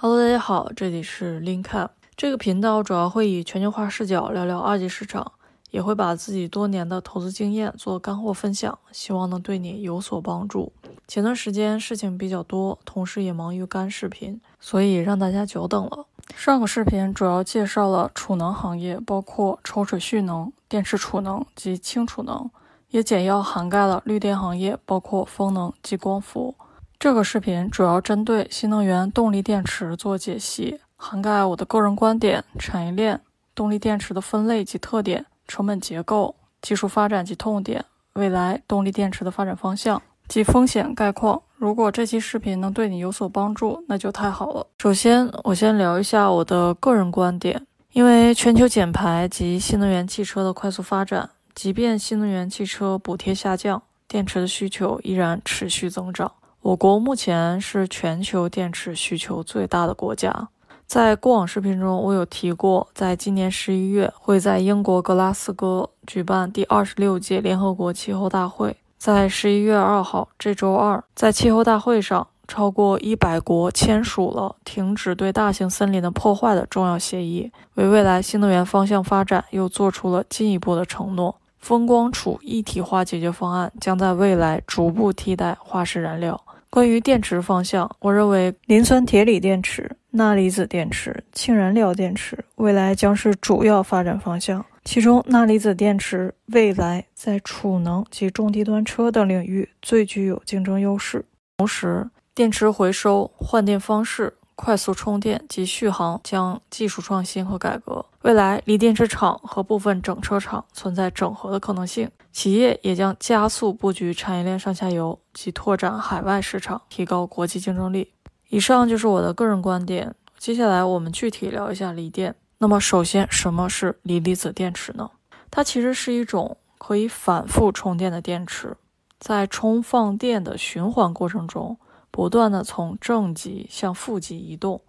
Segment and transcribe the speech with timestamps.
[0.00, 1.88] Hello，大家好，这里是 Linkup。
[2.16, 5.32] 这个频道主要会以全球化视角聊聊二级市场，
[5.72, 10.72] 也会把自己多年的投资经验做干货分享，希望能对你有所帮助。
[11.08, 16.06] 前段时间事情比较多，同时也忙于干视频，所以让大家久等了。
[16.36, 22.48] 上个视频主要介绍了储能行业，包括抽水蓄能、电池储能及氢储能，
[22.90, 26.54] 也简要涵盖了绿电行业，包括风能及光伏。
[27.00, 33.20] 这个视频主要针对新能源动力电池做解析，涵盖我的个人观点、产业链、
[33.54, 37.84] 动力电池的分类及特点、成本结构、技术发展及痛点、
[38.14, 41.40] 未来动力电池的发展方向及风险概况。
[41.54, 44.66] 如果这期视频能对你有所帮助，那就太好了。
[44.78, 56.32] 首先，我先聊一下我的个人观点，因为全球减排及新能源汽车的快速发展，即便新能源汽车补贴下降，电池的需求依然持续增长。
[56.68, 60.48] 我国目前是全球电池需求最大的国家。
[60.86, 68.76] 在过往视频中，我有提过，在今年十一月会在英国格拉斯哥举办第二十六届联合国气候大会。
[68.98, 81.36] 在十一月二号这周二，在气候大会上，超过一百国签署了停止对大型森林的破坏的重要协议，为未来新能源方向发展又做出了进一步的承诺。
[81.58, 86.38] 风光储一体化解决方案将在未来逐步替代化石燃料。
[86.70, 94.64] 关于电池方向，我认为磷酸铁锂电池、钠离子电池、氢燃料电池未来将是主要发展方向。
[94.84, 101.24] 其中，钠离子电池未来在储能及中低端车等领域最具有竞争优势。
[101.56, 104.34] 同时，电池回收、换电方式。
[104.60, 118.12] 快速充电及续航将技术创新和改革，未来锂电池厂和部分整车厂存在整合的可能性，企业也将加速布局产业链上下游及拓展海外市场，提高国际竞争力。
[118.48, 120.12] 以上就是我的个人观点。
[120.36, 122.34] 接下来我们具体聊一下锂电。
[122.58, 125.08] 那么，首先，什么是锂离子电池呢？
[125.52, 128.76] 它其实是一种可以反复充电的电池，
[129.20, 131.78] 在充放电的循环过程中。
[132.18, 134.80] 不断的从正极向负极移动，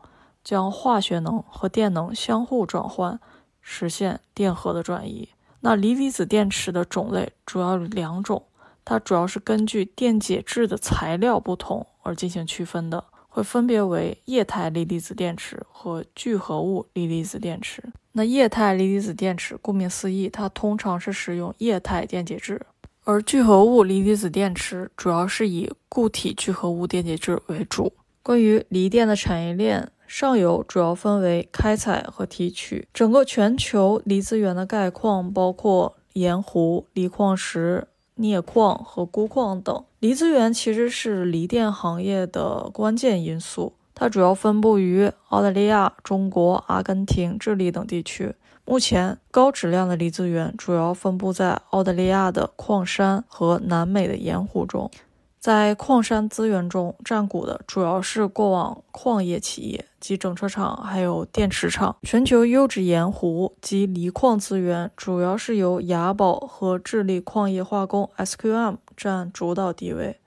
[0.43, 3.19] 将化学能和电能相互转换，
[3.61, 5.29] 实现电荷的转移。
[5.59, 8.45] 那锂离子电池的种类主要有两种，
[8.83, 17.83] 它主要是根据电解质的材料不同而进行区分的，会分别为液态锂离子电池和聚合物锂离子电池。
[18.13, 22.65] 那液态锂离子电池顾名思义，它通常是使用液态电解质。
[23.11, 27.91] 而聚合物锂离子电池主要是以固体聚合物电解质为主。
[28.21, 32.87] 关于锂电的产业链，上游主要分为开采和提取。
[32.93, 39.83] 整个全球锂资源的概况包括盐湖、锂矿石、镍矿和钴矿等。
[39.97, 48.35] 锂资源其实是锂电行业的关键因素，它主要分布于澳大利亚、中国、阿根廷、智利等地区。
[48.69, 54.91] 目前，高质量的锂资源主要分布在澳大利亚的矿山和南美的盐湖中。
[55.39, 61.95] 在矿山资源中占股的主要是过往矿业企业及整车厂，还有电池厂。
[62.03, 70.19] 全球优质盐湖及锂矿资源主要是由雅宝和智利矿业化工 （SQM） 占主导地位。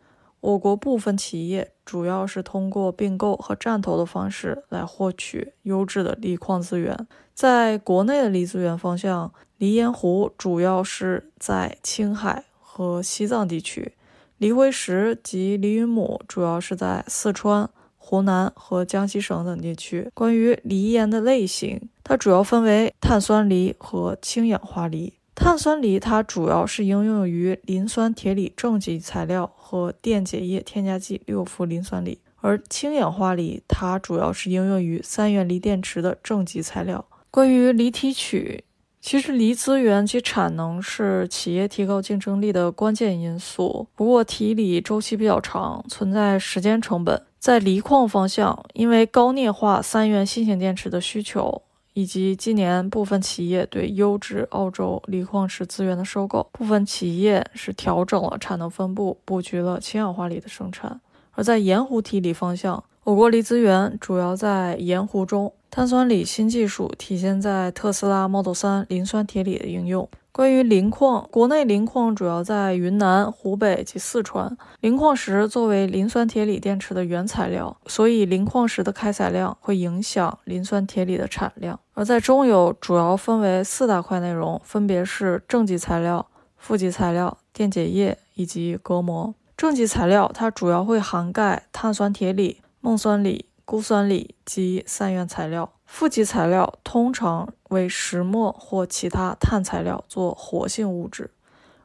[0.42, 7.06] 我国部分企业主要是通过并购和战投的方式来获取优质的锂矿资源。
[7.32, 13.92] 在国内的锂资源方向，锂盐湖主要是在青海和西藏地区，
[14.38, 20.10] 锂辉石及锂云母主要是在四川、湖南和江西省等地区。
[20.12, 25.14] 关于锂盐的类型，它主要分为碳酸锂和氢氧化锂。
[25.34, 37.04] 碳酸锂它主要是应用于磷酸铁锂正极材料和电解液添加剂六氟磷酸锂，而氢氧化锂它主要是应用于三元锂电池的正极材料。
[37.30, 38.64] 关于锂提取，
[39.00, 43.88] 其实锂资源及产能是企业提高竞争力的关键因素。
[43.96, 47.22] 不过提锂周期比较长，存在时间成本。
[47.38, 51.62] 在锂矿方向，因为高镍化三元新型电池的需求。
[51.94, 61.00] 以及今年部分企业对优质澳洲锂矿石资源的收购，部分企业是调整了产能分布，布局了氢氧化锂的生产。
[61.32, 70.06] 而在盐湖提锂方向，我国锂资源主要在盐湖中，碳酸锂新技术体现在特斯拉 Model 3磷酸铁锂的应用。
[70.30, 74.54] 关于磷矿，国内磷矿主要在云南、湖北及四川。
[74.80, 81.80] 磷矿石作为磷酸铁锂电池的原材料，所以磷矿石的开采量会影响磷酸铁锂的产量。
[81.94, 86.26] 而在中游，主要分为四大块内容，分别是正极材料、
[86.58, 89.34] 负极材料、电解液以及隔膜。
[89.56, 95.72] 正极材料它主要会涵盖碳酸铁锂、锰酸锂、钴酸锂及三元材料。
[95.86, 101.30] 负极材料通常为石墨或其他碳材料做活性物质，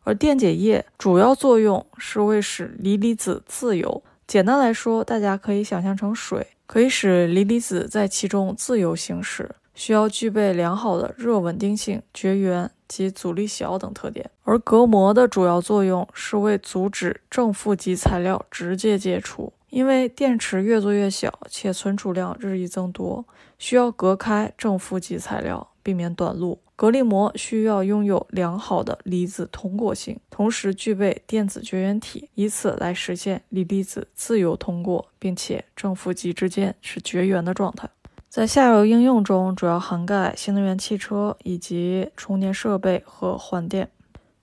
[0.03, 4.01] 而电解液主要作用是为使锂离子自由。
[4.25, 14.31] 简单来说，大家可以想象成水，可以使锂离子在其中自由行驶，需要具备良好的热稳定性、绝缘及阻力小等特点。
[14.44, 19.51] 而隔膜的主要作用是为阻止正负极材料直接接触。
[19.69, 23.25] 因为电池越做越小，且存储量日益增多，
[23.58, 26.60] 需要隔开正负极材料，避免短路。
[26.75, 37.90] 隔离膜需要拥有良好的离子通过性，同时具备电子绝缘体，以此来实现锂离子自由通过，并且正负极之间是绝缘的状态。
[38.30, 43.90] 在下游应用中，主要涵盖新能源汽车以及充电设备和换电。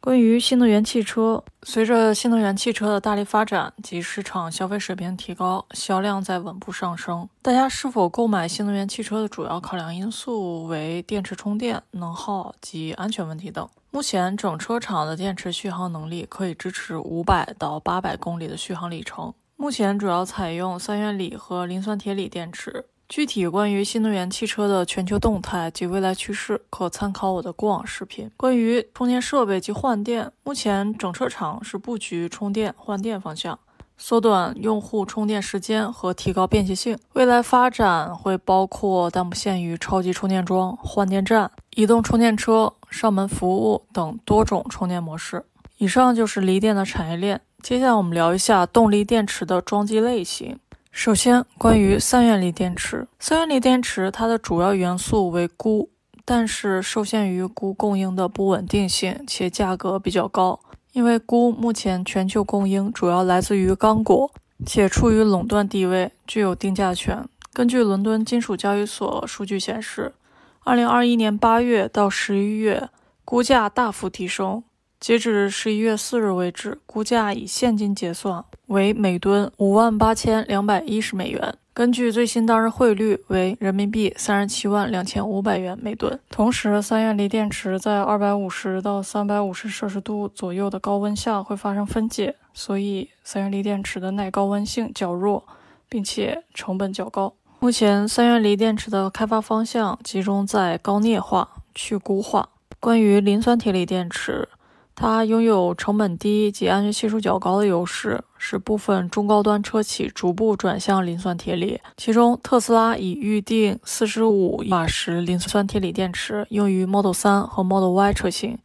[0.05, 7.27] 关于新能源汽车，随着新能源汽车的大力发展及市场消费水平提高，销量在稳步上升。
[7.41, 13.67] 大家是否购买新能源汽车的主要考量因素为电池充电能耗及安全问题等。
[13.91, 19.33] 目前，整车厂的电池续航能力可以支持五百到八百公里的续航里程。
[19.57, 22.85] 目前主要采用三元锂和磷酸铁锂电池。
[23.09, 28.31] 具体关于新能源汽车的全球动态及未来趋势，可参考我的过往视频。
[28.37, 33.59] 关于充电设备及换电，目前整车厂是布局充电换电方向，
[33.99, 36.99] 缩短用户充电时间和提高便捷性。
[37.13, 45.45] 未来发展会包括但不限于超级充电桩、换电站、移动充电车、上门服务等多种充电模式。
[45.77, 47.43] 以上就是锂电的产业链。
[47.63, 50.59] 接下来我们聊一下动力电池的装机类型。
[50.97, 55.89] 首先，关于三元锂电池，三元锂电池它的主要元素为钴，
[56.25, 60.61] 但是受限于钴供应的不稳定性且价格比较高，
[60.93, 64.31] 因为钴目前全球供应主要来自于刚果，
[64.65, 67.29] 且处于垄断地位，具有定价权。
[67.53, 70.15] 根据伦敦金属交易所数据显示，
[70.63, 72.89] 二零二一年八月到十一月，
[73.25, 74.63] 钴价大幅提升。
[75.01, 81.57] 截止十一月四日为止，钴价以现金结算为每吨五万八千两百一十美元。
[81.73, 86.17] 根据最新当日汇率为人民币三十七万两千五百元每吨。
[86.31, 95.45] 同时，三元锂电池在二百五十到三百五十摄氏度左右的高温下会发生分解，所以三元锂电池的耐高温性较弱，
[95.89, 97.35] 并且成本较高。
[97.59, 102.51] 目前，三元锂电池的开发方向集中在高镍化、去钴化。
[102.79, 104.49] 关于磷酸铁锂电池。
[104.97, 111.81] 它拥有成本低及安全系数较高的优势，使部分中高端车企逐步转向磷酸铁锂。
[111.97, 118.59] 其中，特斯拉已预定四十五瓦时磷酸铁锂电池用于 Model 3和 Model Y 车型，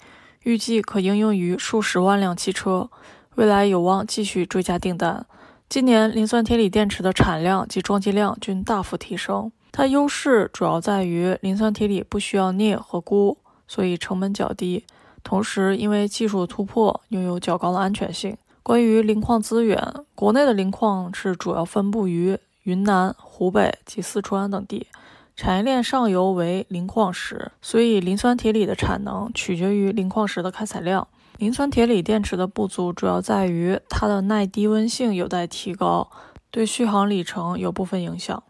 [0.44, 2.90] 预计可应用于数十万辆汽车，
[3.36, 5.25] 未来有望继续追加订单。
[5.68, 9.52] 今年，磷酸铁锂电池的产量及装机量均大幅提升。
[9.72, 13.38] 它优势主要在于磷酸铁锂不需要镍和钴，
[13.68, 14.86] 所以成本较低。
[15.24, 18.38] 同时，因为技术的突破，拥有较高的安全性。
[18.63, 19.81] 关于磷矿资源，
[20.16, 24.88] 国内的磷矿是主要分布于云南、湖北及四川等地，
[25.36, 31.07] 产业链上游为磷矿石，所以磷酸铁锂的产能取决于磷矿石的开采量。
[31.38, 36.10] 磷酸铁锂电池的不足主要在于它的耐低温性有待提高，
[36.51, 38.44] 对续航里程有部分影响。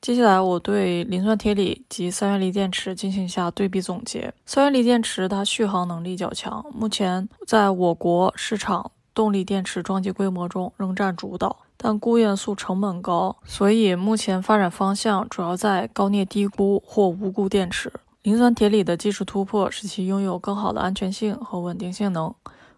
[0.00, 4.32] 接下来，我对磷酸铁锂及三元锂电池进行一下对比总结。
[4.44, 17.92] 三元锂电池它续航能力较强，目前在我国市场动力电池装机规模中仍占主导，但钴元素成本高，所以目前发展方向主要在高镍低钴或无钴电池。
[18.22, 22.32] 磷酸铁锂的技术突破使其拥有更好的安全性和稳定性能。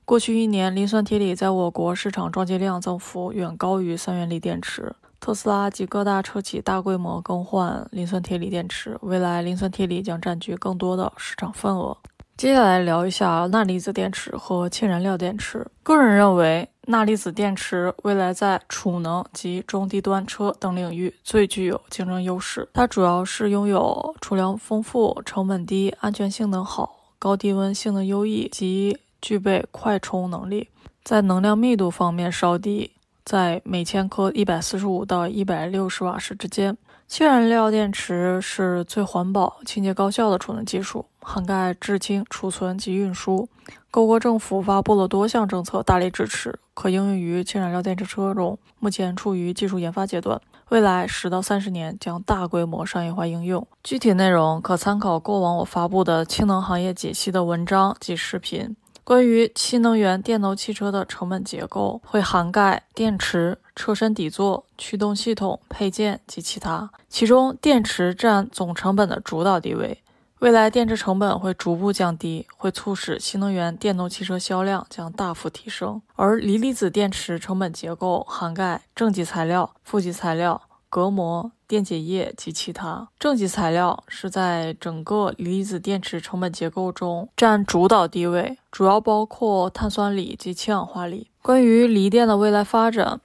[0.05, 4.95] 过去一年，磷酸铁锂在我国市场装机量增幅远高于三元锂电池。
[5.21, 11.97] 特斯拉及各大车企大规模更换磷酸铁锂电池，未来磷酸铁锂将占据更多的市场份额。
[12.37, 15.67] 接下来聊一下钠离子电池和氢燃料电池。
[15.83, 22.69] 个人认为，钠离子电池未来在储能及中低端车等领域最具有竞争优势。
[22.73, 30.69] 它主要是拥有储量丰富、成本低、安全性能好、高低温性能优异及具备快充能力，
[31.03, 32.93] 在能量密度方面稍低。
[33.29, 36.75] 在每千克一百四十五到一百六十瓦时之间。
[37.07, 43.47] 氢燃料电池是最环保、清洁高效的储能技术，涵盖制氢、储存及运输。
[43.91, 48.59] 各国政府发布了多项政策，大力支持，可应用于氢燃料电池车中。
[48.79, 53.67] 目前处于技术研发阶段，未来十到三十年将大规模商业化应用。
[53.85, 58.75] 具体内容可参考过往我发布的氢能行业解析的文章及视频。
[59.09, 70.03] 关于新能源电动汽车的成本结构，会涵盖电池、车身底座、驱动系统、配件及其他，其中电池占总成本的主导地位。
[70.41, 76.03] 未来电池成本会逐步降低，会促使新能源电动汽车销量将大幅提升。
[76.15, 83.09] 而锂离子电池成本结构涵盖正极材料、负极材料、隔膜、电解液及其他。
[83.19, 91.29] 正极材料是在整个锂离子电池成本结构中占主导地位，主要包括碳酸锂及氢氧化锂。
[91.43, 93.21] 关于锂电的未来发展。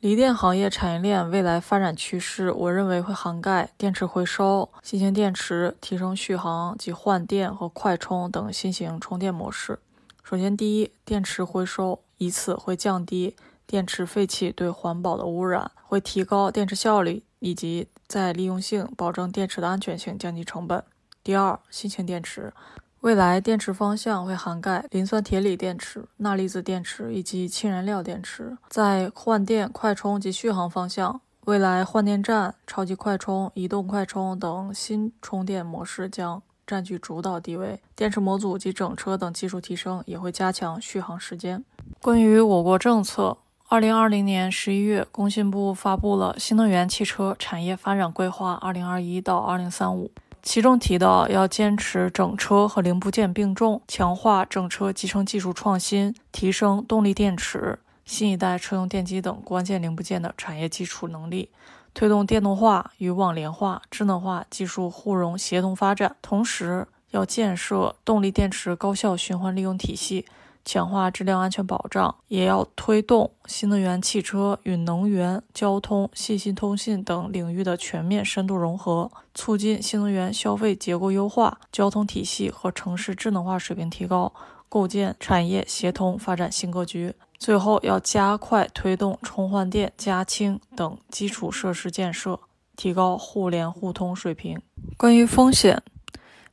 [0.00, 9.80] 锂电行业产业链未来发展趋势，我认为会涵盖电池回收、新型电池、提升续航及换电和快充等新型充电模式。
[10.22, 13.34] 首先，第一，电池回收，以此会降低
[13.66, 20.82] 电池废气对环保的污染，会提高电池效率以及再利用性，保证电池的安全性，降低成本。
[21.24, 22.52] 第二，新型电池。
[23.00, 28.56] 未来电池方向会涵盖磷酸铁锂电池、钠离子电池以及氢燃料电池。
[28.68, 37.80] 在换电、快充及续航方向，未来换电站、超级快充、移动快充等新充电模式将占据主导地位。
[37.94, 41.64] 电池模组及整车等技术提升也会加强续航时间。
[42.02, 43.36] 关于我国政策，
[43.68, 50.08] 二零二零年十一月，工信部发布了《新能源汽车产业发展规划（二零二一到二零三五）》。
[50.40, 61.50] 其中提到，要坚持整车和零部件并重，强化整车集成技术创新，提升动力电池、新一代车用电机等关键零部件的产业基础能力，
[61.92, 66.14] 推动电动化与网联化、智能化技术互融协同发展。
[66.22, 70.24] 同时，要建设动力电池高效循环利用体系。
[70.66, 84.32] 强化质量安全保障，也要推动新能源汽车与能源、交通、信息通信等领域的全面深度融合，促进新能源消费结构优化、交通体系和城市智能化水平提高，
[84.68, 87.14] 构建产业协同发展新格局。
[87.38, 92.40] 最后，要加快推动充换电、加氢等基础设施建设，
[92.74, 94.60] 提高互联互通水平。
[94.96, 95.80] 关于风险，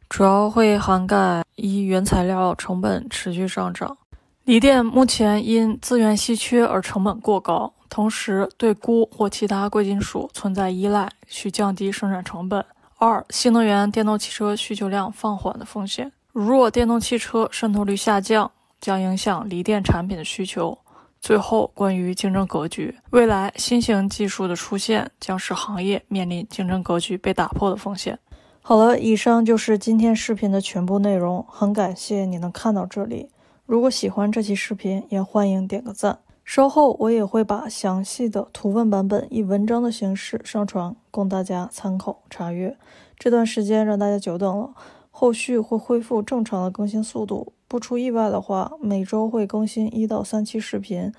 [0.07, 3.97] 主要会涵盖一原材料成本持续上涨。
[4.45, 12.65] 锂电目前因资源稀缺而成本过高，同时对钴或其他贵金属存在依赖，需降低生产成本。
[12.97, 16.11] 二、新能源电动汽车需求量放缓的风险。
[16.33, 20.77] 如若电动汽车渗透率下降，将影响锂电产品的需求。
[21.21, 28.19] 最后，关于竞争格局，未来新型技术的出现将使行业面临竞争格局被打破的风险。
[28.61, 33.29] 好了，以上就是今天视频的全部内容，很感谢你能看到这里。
[33.65, 36.19] 如果喜欢这期视频，也欢迎点个赞。
[36.43, 42.77] 稍后我也会把详细的图文版本以文章的形式上传，供大家参考查阅。
[43.17, 44.73] 这段时间让大家久等了，
[45.09, 47.53] 后续会恢复正常的更新速度。
[47.69, 51.13] 不出意外的话，每周会更新一到三期视频，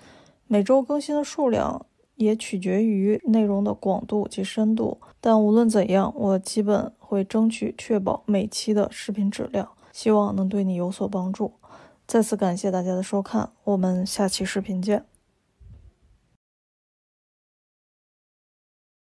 [0.47, 1.87] 每周更新的数量
[2.17, 4.99] 也取决于内容的广度及深度。
[5.23, 11.55] 但无论怎样，我基本会争取确保每期的视频质量，希望能对你有所帮助。
[12.07, 15.05] 再次感谢大家的收看，我们下期视频见。